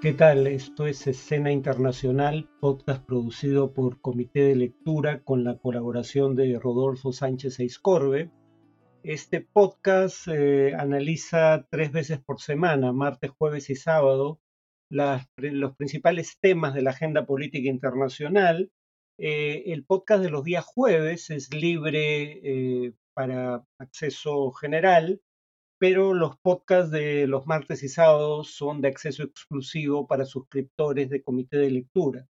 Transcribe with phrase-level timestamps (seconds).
[0.00, 0.46] ¿Qué tal?
[0.46, 7.12] Esto es Escena Internacional, podcast producido por Comité de Lectura con la colaboración de Rodolfo
[7.12, 8.30] Sánchez Eiscorbe.
[9.02, 14.40] Este podcast eh, analiza tres veces por semana, martes, jueves y sábado,
[14.88, 18.70] los principales temas de la agenda política internacional.
[19.18, 25.20] Eh, el podcast de los días jueves es libre eh, para acceso general
[25.78, 31.22] pero los podcasts de los martes y sábados son de acceso exclusivo para suscriptores de
[31.22, 32.26] comité de lectura.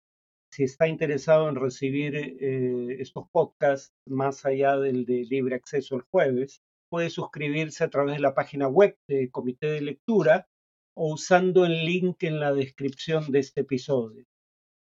[0.51, 6.03] Si está interesado en recibir eh, estos podcasts más allá del de libre acceso el
[6.03, 10.47] jueves, puede suscribirse a través de la página web de comité de lectura
[10.95, 14.25] o usando el link en la descripción de este episodio.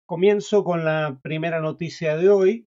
[0.06, 2.67] Comienzo con la primera noticia de hoy.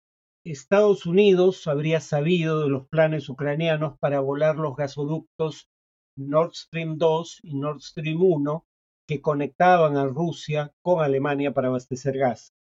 [0.52, 5.70] Estados Unidos habría sabido de los planes ucranianos para volar los gasoductos
[6.18, 8.66] Nord Stream 2 y Nord Stream 1
[9.08, 12.54] que conectaban a Rusia con Alemania para abastecer gas.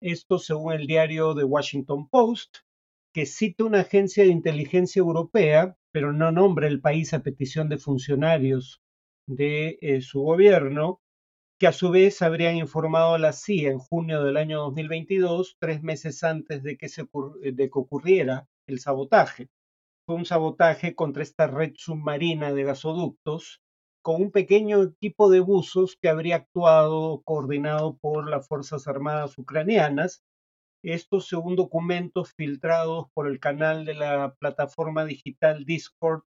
[0.00, 2.58] Esto según el diario The Washington Post,
[3.12, 7.78] que cita una agencia de inteligencia europea, pero no nombra el país a petición de
[7.78, 8.80] funcionarios
[9.26, 11.01] de eh, su gobierno,
[11.62, 15.80] que a su vez habrían informado a la CIA en junio del año 2022, tres
[15.80, 17.06] meses antes de que, se,
[17.40, 19.48] de que ocurriera el sabotaje.
[20.04, 23.62] Fue un sabotaje contra esta red submarina de gasoductos
[24.02, 30.24] con un pequeño equipo de buzos que habría actuado coordinado por las Fuerzas Armadas ucranianas.
[30.82, 36.22] Esto según documentos filtrados por el canal de la plataforma digital Discord,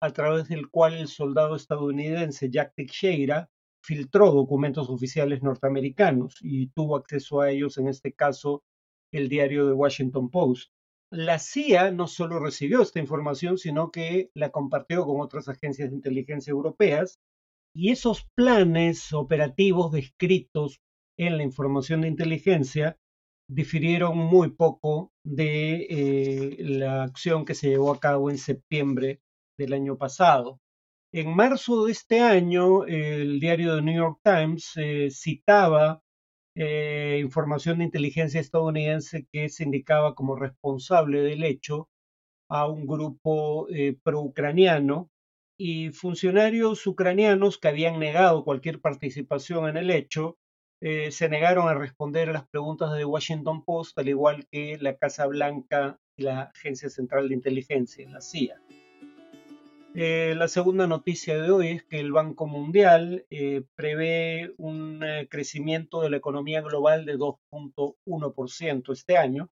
[0.00, 3.50] a través del cual el soldado estadounidense Jack Teixeira
[3.86, 8.64] filtró documentos oficiales norteamericanos y tuvo acceso a ellos, en este caso,
[9.12, 10.72] el diario The Washington Post.
[11.12, 15.96] La CIA no solo recibió esta información, sino que la compartió con otras agencias de
[15.96, 17.20] inteligencia europeas
[17.76, 20.80] y esos planes operativos descritos
[21.16, 22.98] en la información de inteligencia
[23.48, 29.20] difirieron muy poco de eh, la acción que se llevó a cabo en septiembre
[29.56, 30.58] del año pasado.
[31.16, 36.02] En marzo de este año, el diario The New York Times eh, citaba
[36.54, 41.88] eh, información de inteligencia estadounidense que se indicaba como responsable del hecho
[42.50, 45.10] a un grupo eh, pro-ucraniano
[45.56, 50.36] y funcionarios ucranianos que habían negado cualquier participación en el hecho
[50.82, 55.26] se negaron a responder a las preguntas de Washington Post, al igual que la Casa
[55.26, 58.60] Blanca y la Agencia Central de Inteligencia, la CIA.
[59.98, 65.26] Eh, la segunda noticia de hoy es que el Banco Mundial eh, prevé un eh,
[65.30, 69.48] crecimiento de la economía global de 2.1% este año.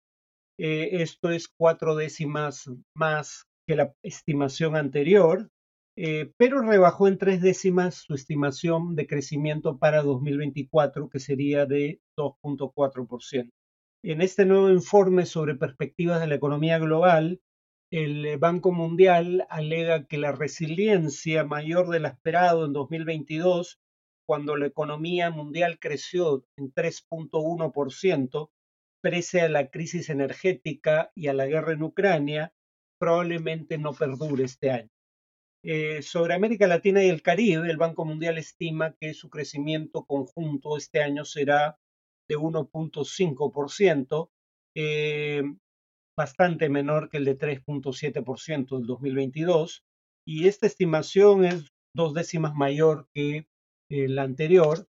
[0.56, 5.50] esto es cuatro décimas más que la estimación anterior,
[6.38, 13.50] pero rebajó en tres décimas su estimación de crecimiento para 2024, que sería de 2.4%.
[14.02, 17.40] En este nuevo informe sobre perspectivas de la economía global,
[17.90, 23.80] el eh, Banco Mundial alega que la resiliencia mayor de la esperado en 2022,
[24.26, 28.50] cuando la economía mundial creció en 3.1%,
[29.02, 32.52] pese a la crisis energética y a la guerra en Ucrania,
[32.98, 34.90] probablemente no perdure este año.
[35.62, 40.76] Eh, sobre América Latina y el Caribe, el Banco Mundial estima que su crecimiento conjunto
[40.76, 41.78] este año será
[42.28, 44.30] de 1.5%,
[44.76, 45.42] eh,
[46.16, 49.84] bastante menor que el de 3.7% del 2022
[50.26, 53.46] y esta estimación es dos décimas mayor que
[53.88, 54.86] la anterior,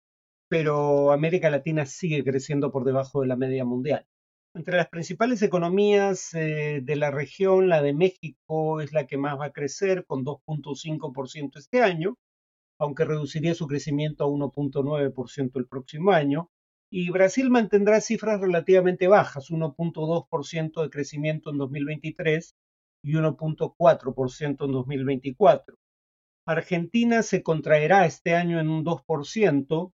[0.49, 4.07] pero América Latina sigue creciendo por debajo de la media mundial.
[4.55, 9.39] Entre las principales economías eh, de la región, la de México es la que más
[9.39, 12.17] va a crecer con 2.5% este año,
[12.79, 16.51] aunque reduciría su crecimiento a 1.9% el próximo año
[16.91, 22.57] y Brasil mantendrá cifras relativamente bajas, 1.2% de crecimiento en 2023
[23.03, 25.77] y 1.4% en 2024.
[26.47, 29.93] Argentina se contraerá este año en un 2%,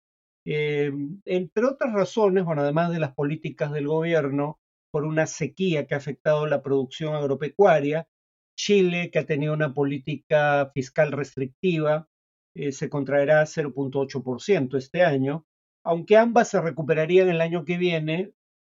[0.46, 0.92] eh,
[1.24, 4.58] entre otras razones, bueno, además de las políticas del gobierno
[4.90, 8.08] por una sequía que ha afectado la producción agropecuaria,
[8.56, 12.08] Chile, que ha tenido una política fiscal restrictiva,
[12.54, 15.46] eh, se contraerá 0.8% este año,
[15.84, 18.32] aunque ambas se recuperarían el año que viene,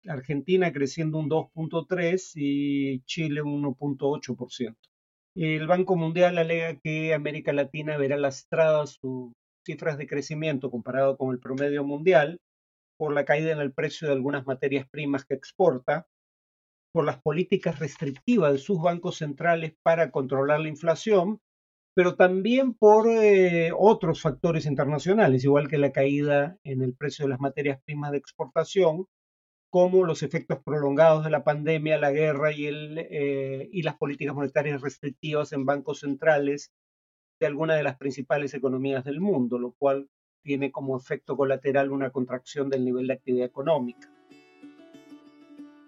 [0.07, 4.75] Argentina creciendo un 2.3 y Chile un 1.8%.
[5.35, 9.33] El Banco Mundial alega que América Latina verá lastradas sus
[9.65, 12.39] cifras de crecimiento comparado con el promedio mundial
[12.97, 16.07] por la caída en el precio de algunas materias primas que exporta,
[16.93, 21.41] por las políticas restrictivas de sus bancos centrales para controlar la inflación
[21.95, 27.29] pero también por eh, otros factores internacionales, igual que la caída en el precio de
[27.29, 29.07] las materias primas de exportación,
[29.69, 34.35] como los efectos prolongados de la pandemia, la guerra y, el, eh, y las políticas
[34.35, 36.73] monetarias restrictivas en bancos centrales
[37.39, 40.09] de algunas de las principales economías del mundo, lo cual
[40.43, 44.11] tiene como efecto colateral una contracción del nivel de actividad económica.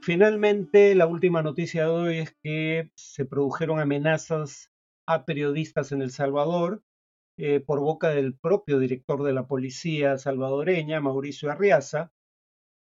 [0.02, 4.72] Finalmente, la última noticia de hoy es que se produjeron amenazas
[5.08, 6.84] a periodistas en El Salvador
[7.38, 12.12] eh, por boca del propio director de la policía salvadoreña, Mauricio Arriaza,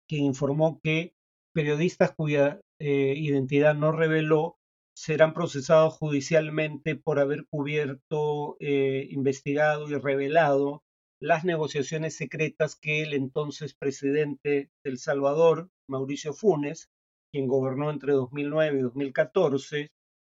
[0.08, 1.14] quien informó que
[1.52, 4.58] periodistas cuya eh, identidad no reveló
[4.94, 10.82] serán procesados judicialmente por haber cubierto, eh, investigado y revelado
[11.20, 16.90] las negociaciones secretas que el entonces presidente del Salvador, Mauricio Funes,
[17.30, 19.90] quien gobernó entre 2009 y 2014,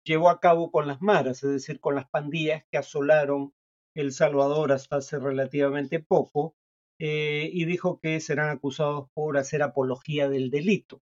[0.03, 3.53] llevó a cabo con las maras, es decir, con las pandillas que asolaron
[3.95, 6.55] El Salvador hasta hace relativamente poco,
[6.99, 11.01] eh, y dijo que serán acusados por hacer apología del delito.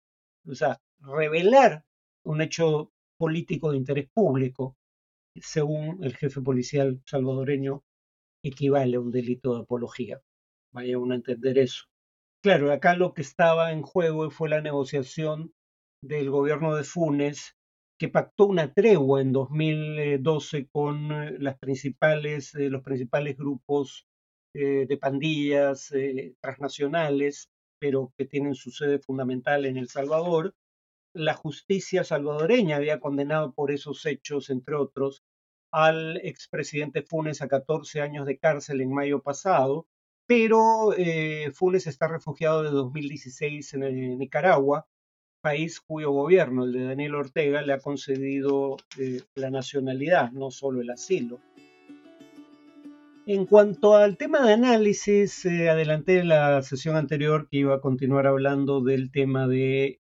[0.46, 1.86] O sea, revelar
[2.24, 4.78] un hecho político de interés público,
[5.36, 7.84] según el jefe policial salvadoreño,
[8.44, 10.22] equivale a un delito de apología.
[10.72, 11.86] Vaya uno a entender eso.
[12.44, 15.54] Claro, acá lo que estaba en juego fue la negociación
[16.04, 17.56] del gobierno de Funes,
[18.00, 24.08] que pactó una tregua en 2012 con eh, las principales, eh, los principales grupos
[24.60, 30.56] eh, de pandillas eh, transnacionales, pero que tienen su sede fundamental en El Salvador.
[31.14, 35.24] La justicia salvadoreña había condenado por esos hechos, entre otros,
[35.72, 39.86] al expresidente Funes a 14 años de cárcel en mayo pasado,
[40.28, 44.88] pero eh, Funes está refugiado de 2016 en, Nicaragua,
[45.48, 48.76] país cuyo gobierno, el de Daniel Ortega, le ha concedido
[49.34, 51.40] la nacionalidad, no solo el asilo.
[53.26, 57.80] En cuanto al tema de análisis, eh, adelanté en la sesión anterior que iba a
[57.80, 60.02] continuar hablando del tema de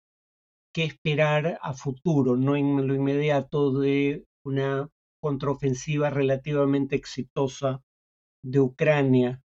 [0.73, 4.89] qué esperar a futuro, no en lo inmediato, de una
[5.21, 7.81] contraofensiva relativamente exitosa
[8.43, 9.41] de Ucrania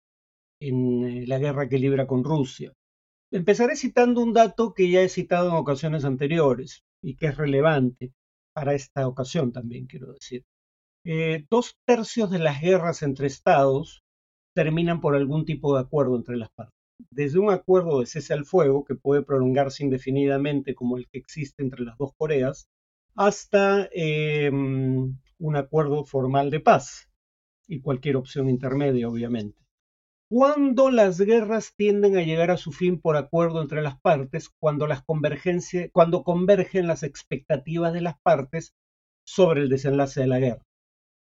[0.61, 2.73] en eh, la guerra que libra con Rusia.
[3.31, 8.11] Empezaré citando un dato que ya he citado en ocasiones anteriores y que es relevante
[8.53, 10.45] para esta ocasión también, quiero decir.
[11.05, 14.03] Eh, dos tercios de las guerras entre estados
[14.55, 16.73] terminan por algún tipo de acuerdo entre las partes.
[17.11, 21.63] Desde un acuerdo de cese al fuego, que puede prolongarse indefinidamente como el que existe
[21.63, 22.67] entre las dos Coreas,
[23.15, 27.09] hasta em, un acuerdo formal de paz
[27.67, 29.59] y cualquier opción intermedia, obviamente.
[30.31, 34.87] Cuando las guerras tienden a llegar a su fin por acuerdo entre las partes, cuando,
[36.23, 38.75] convergen las expectativas de las partes
[39.25, 40.61] sobre el desenlace de la guerra.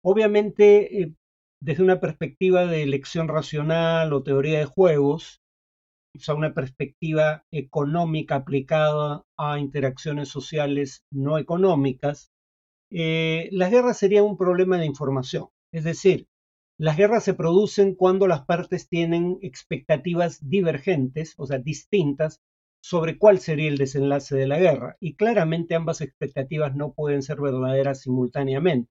[0.05, 1.15] Obviamente, eh,
[1.61, 5.41] desde una perspectiva de elección racional o teoría de juegos,
[6.17, 12.31] o sea, una perspectiva económica aplicada a interacciones sociales no económicas,
[12.93, 15.49] eh, las guerras serían un problema de información.
[15.73, 16.29] Es decir,
[16.83, 22.41] las guerras se producen cuando las partes tienen expectativas divergentes, o sea, distintas,
[22.83, 24.97] sobre cuál sería el desenlace de la guerra.
[24.99, 28.91] Y claramente ambas expectativas no pueden ser verdaderas simultáneamente.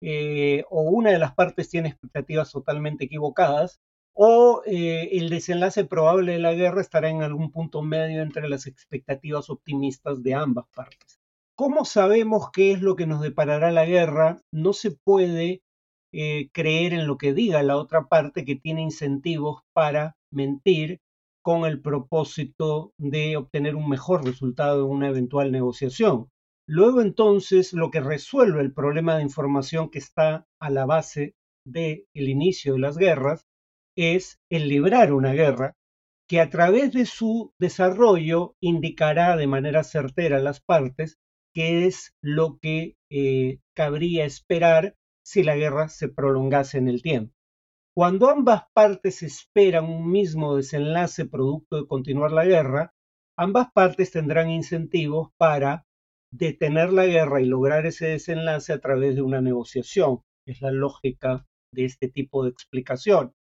[0.00, 3.80] Eh, o una de las partes tiene expectativas totalmente equivocadas,
[4.14, 8.68] o eh, el desenlace probable de la guerra estará en algún punto medio entre las
[8.68, 11.18] expectativas optimistas de ambas partes.
[11.56, 14.42] ¿Cómo sabemos qué es lo que nos deparará la guerra?
[14.52, 15.64] No se puede
[16.18, 21.00] eh, creer en lo que diga la otra parte que tiene incentivos para mentir
[21.42, 26.30] con el propósito de obtener un mejor resultado en una eventual negociación.
[26.66, 31.34] Luego entonces lo que resuelve el problema de información que está a la base
[31.66, 33.44] del inicio de las guerras
[33.94, 35.74] es el librar una guerra
[36.26, 41.18] que a través de su desarrollo indicará de manera certera a las partes
[41.54, 44.94] qué es lo que eh, cabría esperar
[45.26, 47.34] si la guerra se prolongase en el tiempo.
[47.96, 52.94] Cuando ambas partes esperan un mismo desenlace producto de continuar la guerra,
[53.36, 55.84] ambas partes tendrán incentivos para
[56.32, 60.20] detener la guerra y lograr ese desenlace a través de una negociación.
[60.46, 63.34] Es la lógica de este tipo de explicación,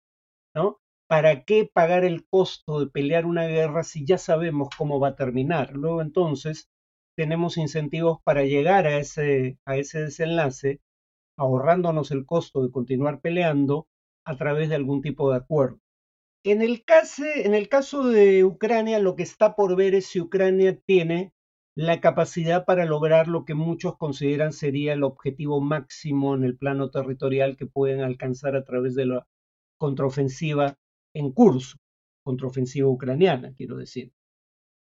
[0.55, 0.79] ¿no?
[1.07, 5.15] ¿Para qué pagar el costo de pelear una guerra si ya sabemos cómo va a
[5.15, 5.73] terminar?
[5.73, 6.67] Luego entonces
[7.15, 10.81] tenemos incentivos para llegar a ese, a ese desenlace,
[11.37, 13.87] ahorrándonos el costo de continuar peleando
[14.25, 15.79] a través de algún tipo de acuerdo.
[16.43, 20.21] En el, caso, en el caso de Ucrania, lo que está por ver es si
[20.21, 21.33] Ucrania tiene
[21.75, 26.89] la capacidad para lograr lo que muchos consideran sería el objetivo máximo en el plano
[26.89, 29.27] territorial que pueden alcanzar a través de la
[29.77, 30.77] contraofensiva
[31.13, 31.77] en curso,
[32.23, 34.13] contraofensiva ucraniana, quiero decir.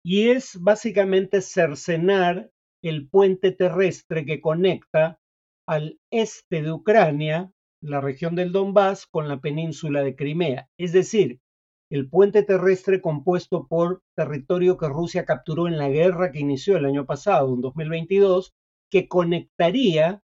[0.04, 2.52] Y es básicamente cercenar
[2.84, 5.21] el puente terrestre que conecta
[5.68, 7.52] al este de Ucrania,
[7.82, 10.70] la región del Donbass, con la península de Crimea.
[10.78, 11.40] Es decir,
[11.92, 16.86] el puente terrestre compuesto por territorio que Rusia capturó en la guerra que inició el
[16.86, 18.54] año pasado, en 2022,
[18.90, 20.22] que conectaría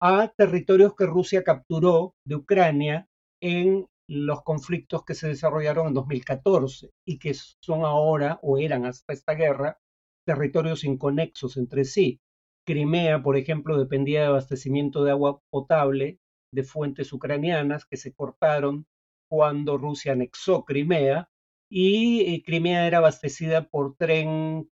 [0.00, 3.08] a territorios que Rusia capturó de Ucrania
[3.40, 9.12] en los conflictos que se desarrollaron en 2014 y que son ahora o eran hasta
[9.12, 9.78] esta guerra
[10.26, 12.20] territorios inconexos entre sí.
[12.66, 16.18] Crimea, por ejemplo, dependía de abastecimiento de agua potable
[16.52, 18.86] de fuentes ucranianas que se cortaron
[19.28, 21.30] cuando Rusia anexó Crimea
[21.70, 24.68] y eh, Crimea era abastecida por tren,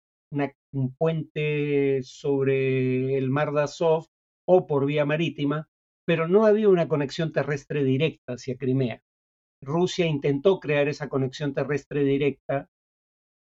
[0.72, 4.06] un puente sobre el mar de Azov
[4.46, 5.68] o por vía marítima,
[6.06, 9.02] pero no había una conexión terrestre directa hacia Crimea.
[9.62, 12.70] Rusia intentó crear esa conexión terrestre directa,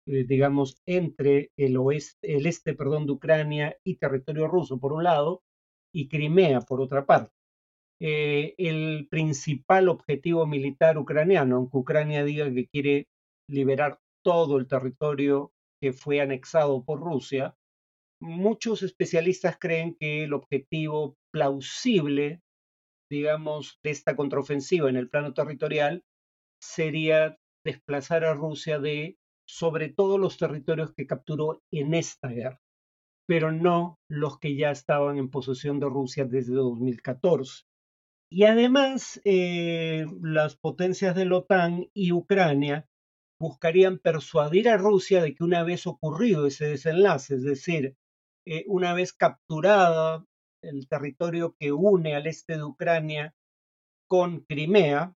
[0.05, 5.43] digamos, entre el, oeste, el este perdón, de Ucrania y territorio ruso, por un lado,
[5.93, 7.31] y Crimea, por otra parte.
[8.01, 13.07] Eh, el principal objetivo militar ucraniano, aunque Ucrania diga que quiere
[13.49, 17.55] liberar todo el territorio que fue anexado por Rusia,
[18.21, 22.41] muchos especialistas creen que el objetivo plausible
[23.09, 26.03] digamos, de esta contraofensiva en el plano territorial
[26.61, 32.61] sería desplazar a Rusia de sobre todo los territorios que capturó en esta guerra,
[33.27, 37.63] pero no los que ya estaban en posesión de Rusia desde 2014.
[38.31, 42.87] Y además, eh, las potencias de la OTAN y Ucrania
[43.39, 47.95] buscarían persuadir a Rusia de que una vez ocurrido ese desenlace, es decir,
[48.45, 50.25] eh, una vez capturada
[50.61, 53.35] el territorio que une al este de Ucrania
[54.07, 55.14] con Crimea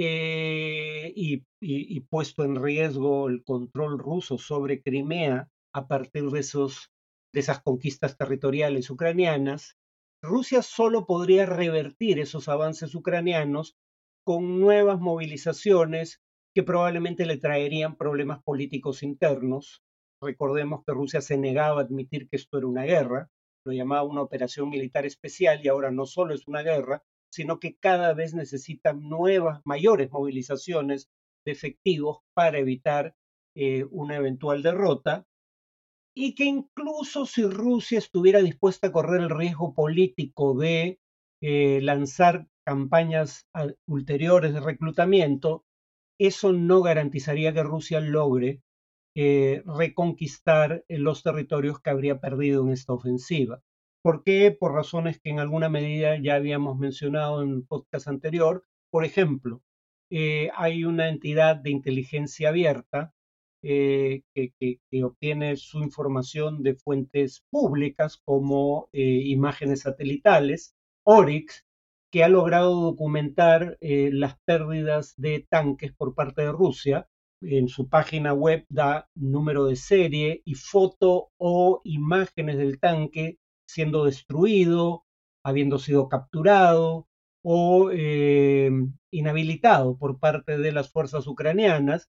[0.00, 6.92] eh, y, puesto en riesgo el control ruso sobre Crimea a partir de, esos,
[7.34, 9.76] de esas conquistas territoriales ucranianas,
[10.22, 13.76] Rusia solo podría revertir esos avances ucranianos
[14.24, 16.20] con nuevas movilizaciones
[16.54, 19.82] que probablemente le traerían problemas políticos internos.
[20.22, 23.30] Recordemos que Rusia se negaba a admitir que esto era una guerra,
[23.66, 27.76] lo llamaba una operación militar especial y ahora no solo es una guerra, sino que
[27.76, 31.10] cada vez necesitan nuevas, mayores movilizaciones
[31.44, 33.14] de efectivos para evitar
[33.54, 35.26] eh, una eventual derrota
[36.14, 41.00] y que incluso si Rusia estuviera dispuesta a correr el riesgo político de
[41.40, 43.48] eh, lanzar campañas
[43.86, 45.64] ulteriores de reclutamiento,
[46.18, 48.62] eso no garantizaría que Rusia logre
[49.14, 53.62] eh, reconquistar los territorios que habría perdido en esta ofensiva.
[54.02, 54.56] ¿Por qué?
[54.58, 58.64] Por razones que en alguna medida ya habíamos mencionado en el podcast anterior.
[58.90, 59.62] Por ejemplo,
[60.10, 63.12] eh, hay una entidad de inteligencia abierta
[63.60, 64.22] que,
[65.02, 71.66] obtiene su información de fuentes públicas como imágenes satelitales, ORIX,
[72.12, 77.08] que ha logrado documentar las pérdidas de tanques por parte de Rusia
[77.40, 84.04] en su página web da número de serie y foto o imágenes del tanque siendo
[84.04, 85.04] destruido,
[85.44, 87.06] habiendo sido capturado
[87.42, 88.70] o eh,
[89.10, 92.08] inhabilitado por parte de las fuerzas ucranianas.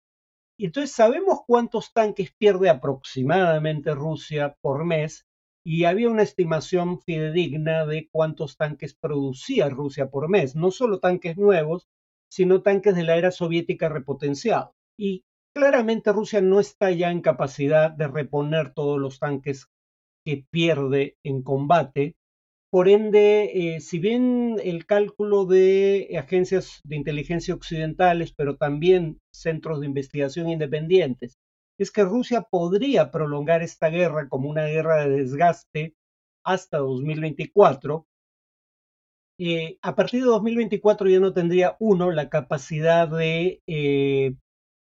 [0.58, 5.26] Y entonces sabemos cuántos tanques pierde aproximadamente Rusia por mes
[5.64, 11.38] y había una estimación fidedigna de cuántos tanques producía Rusia por mes, no solo tanques
[11.38, 11.88] nuevos,
[12.30, 14.74] sino tanques de la era soviética repotenciados.
[14.98, 15.24] Y
[15.54, 19.70] claramente Rusia no está ya en capacidad de reponer todos los tanques
[20.30, 22.16] que pierde en combate.
[22.72, 29.80] Por ende, eh, si bien el cálculo de agencias de inteligencia occidentales, pero también centros
[29.80, 31.40] de investigación independientes,
[31.80, 35.96] es que Rusia podría prolongar esta guerra como una guerra de desgaste
[36.46, 38.06] hasta 2024,
[39.40, 44.36] eh, a partir de 2024 ya no tendría uno la capacidad de eh,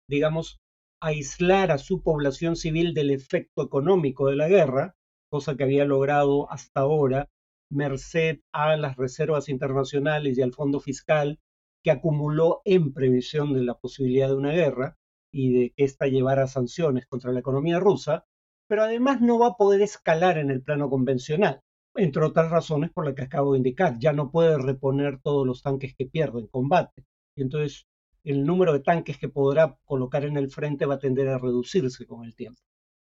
[0.08, 0.60] digamos,
[1.00, 4.94] aislar a su población civil del efecto económico de la guerra,
[5.34, 7.28] cosa que había logrado hasta ahora,
[7.68, 11.40] merced a las reservas internacionales y al fondo fiscal
[11.82, 14.96] que acumuló en previsión de la posibilidad de una guerra
[15.32, 18.26] y de que ésta llevara sanciones contra la economía rusa,
[18.68, 21.62] pero además no va a poder escalar en el plano convencional,
[21.96, 23.98] entre otras razones por las que acabo de indicar.
[23.98, 27.06] Ya no puede reponer todos los tanques que pierde en combate.
[27.34, 27.88] Y entonces
[28.22, 32.06] el número de tanques que podrá colocar en el frente va a tender a reducirse
[32.06, 32.60] con el tiempo.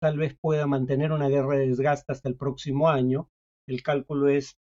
[0.03, 3.31] Tal vez pueda mantener una guerra de desgaste hasta el próximo año.
[3.69, 4.59] El cálculo es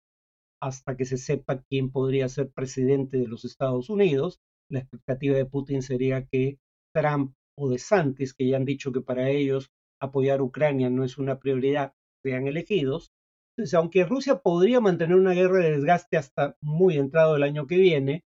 [0.61, 4.39] hasta que se sepa quién podría ser presidente de los Estados Unidos.
[4.71, 6.57] La expectativa de Putin sería que
[6.93, 11.03] Trump o de Santis, que ya han dicho que para ellos apoyar a Ucrania no
[11.03, 13.11] es una prioridad, sean elegidos.
[13.57, 17.77] Entonces, aunque Rusia podría mantener una guerra de desgaste hasta muy entrado el año que
[17.77, 18.23] viene,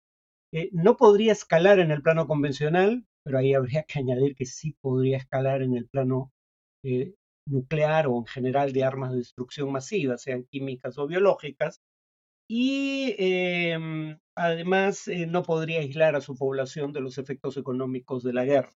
[0.53, 4.77] eh, no podría escalar en el plano convencional, pero ahí habría que añadir que sí
[4.79, 6.31] podría escalar en el plano
[6.83, 7.13] eh,
[7.47, 11.81] nuclear o en general de armas de destrucción masiva, sean químicas o biológicas,
[12.47, 18.33] y em, además eh, no podría aislar a su población de los efectos económicos de
[18.33, 18.73] la guerra.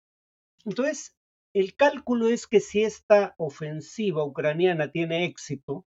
[0.65, 1.15] Entonces,
[1.53, 5.85] el cálculo es que si esta ofensiva ucraniana tiene éxito,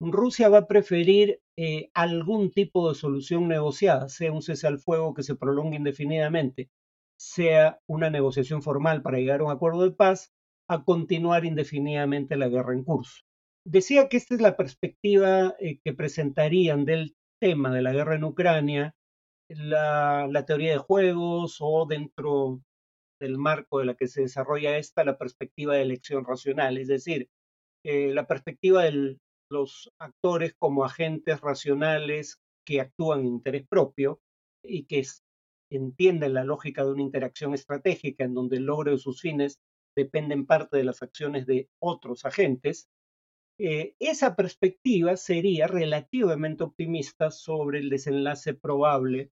[0.00, 5.14] Rusia va a preferir eh, algún tipo de solución negociada, sea un cese al fuego
[5.14, 6.68] que se prolongue indefinidamente,
[7.16, 10.33] sea una negociación formal para llegar a un acuerdo de paz,
[10.68, 13.22] a continuar indefinidamente la guerra en curso.
[13.66, 18.24] Decía que esta es la perspectiva eh, que presentarían del tema de la guerra en
[18.24, 18.94] Ucrania,
[19.48, 22.60] la, teoría de juegos o dentro
[23.20, 27.28] del marco de la que se desarrolla esta, la perspectiva de elección racional, es decir,
[27.84, 29.18] eh, la perspectiva de
[29.50, 34.20] los actores como agentes racionales que actúan en interés propio
[34.62, 35.06] y que
[35.70, 39.60] entienden la lógica de una interacción estratégica en donde el logro de sus fines
[39.96, 42.88] depende en parte de las acciones de otros agentes,
[43.58, 49.30] eh, esa perspectiva sería relativamente optimista sobre el desenlace probable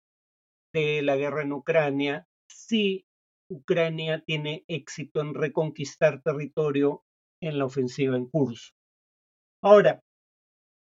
[0.73, 3.05] de la guerra en Ucrania si
[3.51, 7.03] Ucrania tiene éxito en reconquistar territorio
[7.43, 8.73] en la ofensiva en curso.
[9.63, 10.01] Ahora,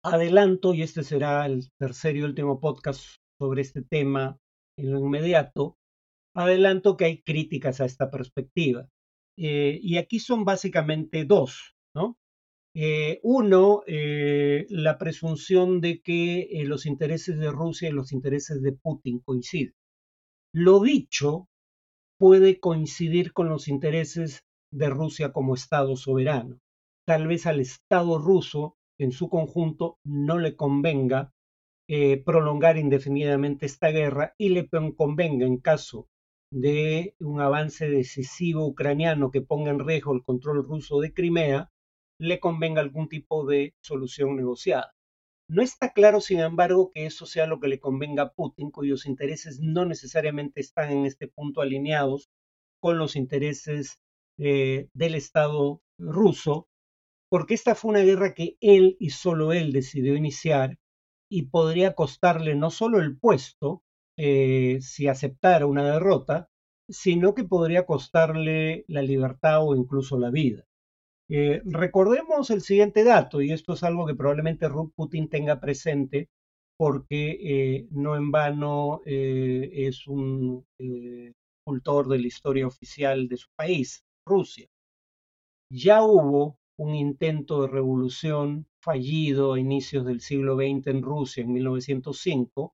[0.03, 4.37] adelanto, y este será el tercer y último podcast sobre este tema
[4.77, 5.77] en lo inmediato,
[6.35, 8.87] adelanto que hay críticas a esta perspectiva.
[9.37, 12.17] Eh, y aquí son básicamente dos, ¿no?
[12.73, 18.73] Eh, uno, eh, la presunción de que los intereses de Rusia y los intereses de
[18.73, 19.73] Putin coinciden.
[20.53, 21.49] Lo dicho
[22.19, 26.59] puede coincidir con los intereses de Rusia como Estado soberano.
[27.05, 31.31] Tal vez al Estado ruso en su conjunto no le convenga
[32.25, 36.09] prolongar indefinidamente esta guerra y le convenga en caso
[36.51, 41.71] de un avance decisivo ucraniano que ponga en riesgo el control ruso de Crimea,
[42.19, 44.93] le convenga algún tipo de solución negociada.
[45.49, 49.05] No está claro, sin embargo, que eso sea lo que le convenga a Putin, cuyos
[49.05, 52.29] intereses no necesariamente están en este punto alineados
[52.81, 53.99] con los intereses
[54.37, 56.67] eh, del Estado ruso,
[57.29, 60.77] porque esta fue una guerra que él y solo él decidió iniciar
[61.29, 63.83] y podría costarle no solo el puesto,
[64.17, 66.49] eh, si aceptara una derrota,
[66.89, 70.65] sino que podría costarle la libertad o incluso la vida.
[71.29, 76.29] Eh, recordemos el siguiente dato, y esto es algo que probablemente Putin tenga presente,
[76.77, 80.65] porque eh, no en vano es un
[81.65, 84.67] cultor de la historia oficial de su país, Rusia.
[85.69, 91.51] Ya hubo un intento de revolución fallido a inicios del siglo XX en Rusia en
[91.51, 92.73] 1905,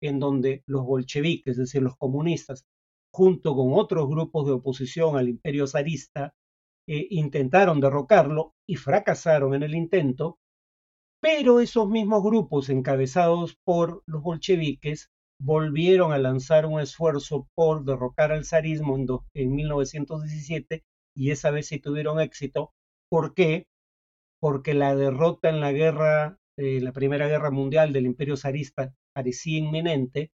[0.00, 2.66] en donde los bolcheviques, es decir, los comunistas,
[3.12, 6.34] junto con otros grupos de oposición al imperio zarista,
[6.88, 10.38] eh, intentaron derrocarlo y fracasaron en el intento,
[11.20, 15.10] pero esos mismos grupos encabezados por los bolcheviques
[15.40, 20.84] volvieron a lanzar un esfuerzo por derrocar al zarismo en, en 1917
[21.14, 22.72] y esa vez sí tuvieron éxito.
[23.10, 23.66] ¿Por qué?
[24.40, 29.58] Porque la derrota en la guerra, eh, la Primera Guerra Mundial del Imperio zarista parecía
[29.58, 30.30] inminente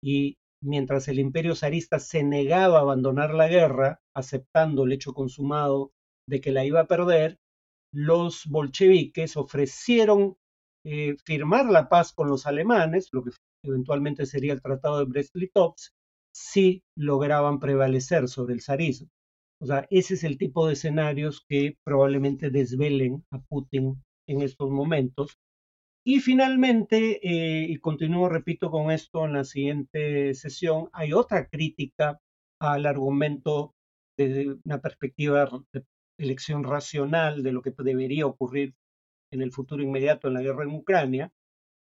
[0.00, 5.90] y mientras el imperio zarista se negaba a abandonar la guerra, aceptando el hecho consumado
[6.28, 7.38] de que la iba a perder,
[7.92, 10.36] los bolcheviques ofrecieron
[10.86, 13.30] eh, firmar la paz con los alemanes, lo que
[13.64, 15.90] eventualmente sería el Tratado de Brest-Litovsk,
[16.32, 19.08] si lograban prevalecer sobre el zarismo.
[19.60, 24.70] O sea, ese es el tipo de escenarios que probablemente desvelen a Putin en estos
[24.70, 25.36] momentos
[26.08, 32.18] y finalmente, eh, y continúo, repito, con esto en la siguiente sesión, hay otra crítica
[32.58, 33.74] al argumento
[34.16, 35.84] desde una perspectiva de
[36.16, 38.74] elección racional de lo que debería ocurrir
[39.30, 41.30] en el futuro inmediato en la guerra en Ucrania.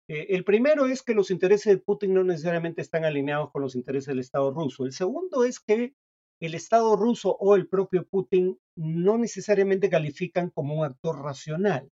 [0.09, 3.77] Eh, el primero es que los intereses de Putin no necesariamente están alineados con los
[3.77, 4.87] intereses del Estado ruso.
[4.87, 5.95] El segundo es que
[6.41, 11.93] el Estado ruso o el propio Putin no necesariamente califican como un actor racional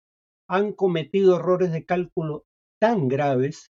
[0.53, 2.45] han cometido errores de cálculo
[2.79, 3.71] tan graves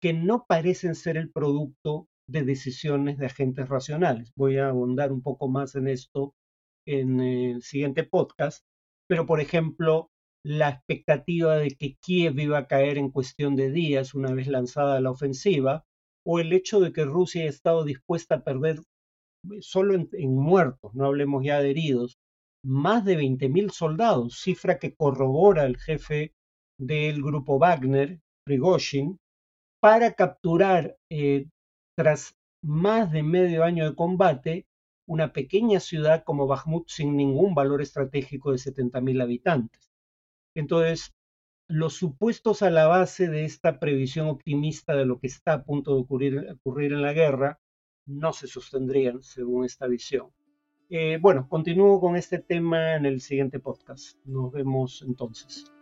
[0.00, 4.32] que no parecen ser el producto de decisiones de agentes racionales.
[4.34, 6.32] Voy a abundar un poco más en esto
[6.88, 8.64] en el siguiente podcast,
[9.10, 10.08] pero por ejemplo,
[10.42, 15.02] la expectativa de que Kiev iba a caer en cuestión de días una vez lanzada
[15.02, 15.84] la ofensiva,
[16.26, 18.80] o el hecho de que Rusia ha estado dispuesta a perder
[19.60, 22.16] solo en muertos, no hablemos ya de heridos,
[22.64, 26.32] más de 20.000 soldados, cifra que corrobora el jefe
[26.78, 29.18] del grupo Wagner, Prigozhin,
[29.80, 31.46] para capturar eh,
[31.96, 34.66] tras más de medio año de combate
[35.08, 39.90] una pequeña ciudad como Bakhmut sin ningún valor estratégico de 70.000 habitantes.
[40.54, 41.12] Entonces,
[41.68, 45.94] los supuestos a la base de esta previsión optimista de lo que está a punto
[45.94, 47.58] de ocurrir, ocurrir en la guerra
[48.06, 50.30] no se sostendrían según esta visión.
[50.94, 54.18] Eh, bueno, continúo con este tema en el siguiente podcast.
[54.26, 55.72] Nos vemos entonces.